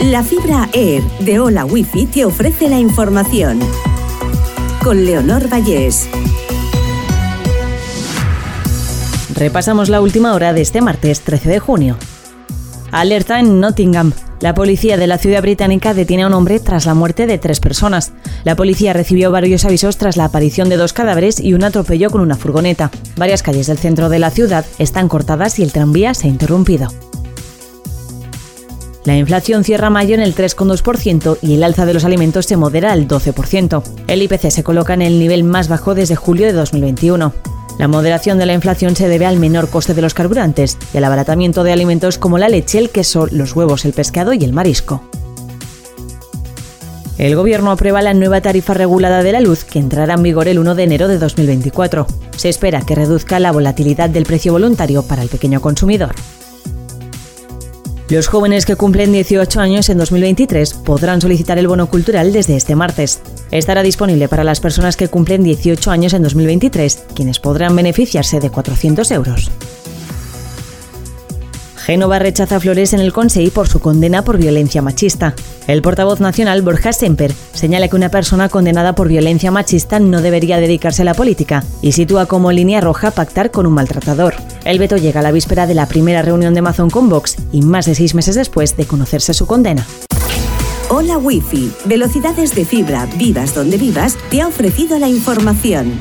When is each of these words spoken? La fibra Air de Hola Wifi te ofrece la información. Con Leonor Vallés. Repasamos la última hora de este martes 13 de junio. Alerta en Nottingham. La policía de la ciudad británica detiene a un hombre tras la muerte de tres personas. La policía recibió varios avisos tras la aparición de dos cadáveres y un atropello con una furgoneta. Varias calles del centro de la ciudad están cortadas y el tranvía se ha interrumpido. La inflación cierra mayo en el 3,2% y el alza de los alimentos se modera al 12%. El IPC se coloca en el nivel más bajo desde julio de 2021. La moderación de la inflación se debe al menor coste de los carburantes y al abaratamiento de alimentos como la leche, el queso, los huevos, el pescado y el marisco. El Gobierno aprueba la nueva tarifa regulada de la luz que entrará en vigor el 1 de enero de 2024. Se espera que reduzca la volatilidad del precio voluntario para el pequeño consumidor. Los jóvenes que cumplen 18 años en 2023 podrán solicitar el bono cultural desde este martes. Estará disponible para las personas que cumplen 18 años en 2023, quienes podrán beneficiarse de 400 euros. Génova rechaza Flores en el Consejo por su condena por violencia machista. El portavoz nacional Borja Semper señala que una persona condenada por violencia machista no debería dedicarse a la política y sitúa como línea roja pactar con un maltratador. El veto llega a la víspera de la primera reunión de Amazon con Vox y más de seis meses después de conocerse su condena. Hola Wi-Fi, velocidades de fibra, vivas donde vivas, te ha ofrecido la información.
La 0.00 0.22
fibra 0.22 0.68
Air 0.74 1.02
de 1.20 1.40
Hola 1.40 1.64
Wifi 1.64 2.04
te 2.04 2.26
ofrece 2.26 2.68
la 2.68 2.78
información. 2.78 3.58
Con 4.84 5.06
Leonor 5.06 5.48
Vallés. 5.50 6.06
Repasamos 9.34 9.88
la 9.88 10.02
última 10.02 10.34
hora 10.34 10.52
de 10.52 10.60
este 10.60 10.82
martes 10.82 11.22
13 11.22 11.48
de 11.48 11.58
junio. 11.60 11.96
Alerta 12.92 13.40
en 13.40 13.58
Nottingham. 13.58 14.12
La 14.40 14.54
policía 14.54 14.98
de 14.98 15.06
la 15.06 15.16
ciudad 15.16 15.40
británica 15.40 15.94
detiene 15.94 16.24
a 16.24 16.26
un 16.26 16.34
hombre 16.34 16.60
tras 16.60 16.84
la 16.84 16.92
muerte 16.92 17.26
de 17.26 17.38
tres 17.38 17.58
personas. 17.58 18.12
La 18.44 18.54
policía 18.54 18.92
recibió 18.92 19.30
varios 19.30 19.64
avisos 19.64 19.96
tras 19.96 20.18
la 20.18 20.26
aparición 20.26 20.68
de 20.68 20.76
dos 20.76 20.92
cadáveres 20.92 21.40
y 21.40 21.54
un 21.54 21.64
atropello 21.64 22.10
con 22.10 22.20
una 22.20 22.36
furgoneta. 22.36 22.90
Varias 23.16 23.42
calles 23.42 23.66
del 23.66 23.78
centro 23.78 24.10
de 24.10 24.18
la 24.18 24.30
ciudad 24.30 24.66
están 24.78 25.08
cortadas 25.08 25.58
y 25.58 25.62
el 25.62 25.72
tranvía 25.72 26.12
se 26.12 26.26
ha 26.26 26.30
interrumpido. 26.30 26.88
La 29.06 29.16
inflación 29.16 29.62
cierra 29.62 29.88
mayo 29.88 30.16
en 30.16 30.20
el 30.20 30.34
3,2% 30.34 31.38
y 31.40 31.54
el 31.54 31.62
alza 31.62 31.86
de 31.86 31.94
los 31.94 32.04
alimentos 32.04 32.44
se 32.46 32.56
modera 32.56 32.90
al 32.90 33.06
12%. 33.06 33.84
El 34.08 34.20
IPC 34.20 34.50
se 34.50 34.64
coloca 34.64 34.94
en 34.94 35.02
el 35.02 35.20
nivel 35.20 35.44
más 35.44 35.68
bajo 35.68 35.94
desde 35.94 36.16
julio 36.16 36.44
de 36.44 36.52
2021. 36.52 37.32
La 37.78 37.86
moderación 37.86 38.38
de 38.38 38.46
la 38.46 38.54
inflación 38.54 38.96
se 38.96 39.06
debe 39.06 39.24
al 39.24 39.38
menor 39.38 39.70
coste 39.70 39.94
de 39.94 40.02
los 40.02 40.12
carburantes 40.12 40.76
y 40.92 40.96
al 40.96 41.04
abaratamiento 41.04 41.62
de 41.62 41.70
alimentos 41.70 42.18
como 42.18 42.36
la 42.36 42.48
leche, 42.48 42.78
el 42.78 42.90
queso, 42.90 43.28
los 43.30 43.54
huevos, 43.54 43.84
el 43.84 43.92
pescado 43.92 44.32
y 44.32 44.42
el 44.42 44.52
marisco. 44.52 45.08
El 47.16 47.36
Gobierno 47.36 47.70
aprueba 47.70 48.02
la 48.02 48.12
nueva 48.12 48.40
tarifa 48.40 48.74
regulada 48.74 49.22
de 49.22 49.30
la 49.30 49.40
luz 49.40 49.62
que 49.62 49.78
entrará 49.78 50.14
en 50.14 50.24
vigor 50.24 50.48
el 50.48 50.58
1 50.58 50.74
de 50.74 50.82
enero 50.82 51.06
de 51.06 51.18
2024. 51.18 52.08
Se 52.36 52.48
espera 52.48 52.80
que 52.80 52.96
reduzca 52.96 53.38
la 53.38 53.52
volatilidad 53.52 54.10
del 54.10 54.26
precio 54.26 54.52
voluntario 54.52 55.04
para 55.04 55.22
el 55.22 55.28
pequeño 55.28 55.60
consumidor. 55.60 56.12
Los 58.08 58.28
jóvenes 58.28 58.66
que 58.66 58.76
cumplen 58.76 59.10
18 59.10 59.60
años 59.60 59.88
en 59.88 59.98
2023 59.98 60.74
podrán 60.74 61.20
solicitar 61.20 61.58
el 61.58 61.66
bono 61.66 61.88
cultural 61.88 62.32
desde 62.32 62.54
este 62.54 62.76
martes. 62.76 63.20
Estará 63.50 63.82
disponible 63.82 64.28
para 64.28 64.44
las 64.44 64.60
personas 64.60 64.96
que 64.96 65.08
cumplen 65.08 65.42
18 65.42 65.90
años 65.90 66.12
en 66.12 66.22
2023, 66.22 67.02
quienes 67.16 67.40
podrán 67.40 67.74
beneficiarse 67.74 68.38
de 68.38 68.50
400 68.50 69.10
euros. 69.10 69.50
Génova 71.86 72.18
rechaza 72.18 72.58
Flores 72.58 72.94
en 72.94 72.98
el 73.00 73.12
Consejo 73.12 73.52
por 73.52 73.68
su 73.68 73.78
condena 73.78 74.24
por 74.24 74.38
violencia 74.38 74.82
machista. 74.82 75.36
El 75.68 75.82
portavoz 75.82 76.18
nacional 76.18 76.62
Borja 76.62 76.92
Semper 76.92 77.32
señala 77.52 77.86
que 77.86 77.94
una 77.94 78.08
persona 78.08 78.48
condenada 78.48 78.96
por 78.96 79.06
violencia 79.06 79.52
machista 79.52 80.00
no 80.00 80.20
debería 80.20 80.58
dedicarse 80.58 81.02
a 81.02 81.04
la 81.04 81.14
política 81.14 81.62
y 81.82 81.92
sitúa 81.92 82.26
como 82.26 82.50
línea 82.50 82.80
roja 82.80 83.12
pactar 83.12 83.52
con 83.52 83.66
un 83.66 83.74
maltratador. 83.74 84.34
El 84.64 84.80
veto 84.80 84.96
llega 84.96 85.20
a 85.20 85.22
la 85.22 85.30
víspera 85.30 85.68
de 85.68 85.74
la 85.74 85.86
primera 85.86 86.22
reunión 86.22 86.54
de 86.54 86.58
Amazon 86.58 86.90
con 86.90 87.08
Vox 87.08 87.36
y 87.52 87.62
más 87.62 87.86
de 87.86 87.94
seis 87.94 88.16
meses 88.16 88.34
después 88.34 88.76
de 88.76 88.84
conocerse 88.84 89.32
su 89.32 89.46
condena. 89.46 89.86
Hola 90.88 91.18
Wi-Fi, 91.18 91.72
velocidades 91.84 92.52
de 92.56 92.64
fibra, 92.64 93.06
vivas 93.16 93.54
donde 93.54 93.76
vivas, 93.76 94.18
te 94.28 94.40
ha 94.40 94.48
ofrecido 94.48 94.98
la 94.98 95.08
información. 95.08 96.00